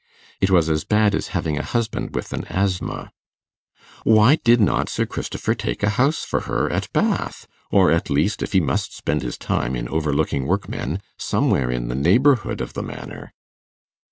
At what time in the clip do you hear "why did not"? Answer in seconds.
4.01-4.89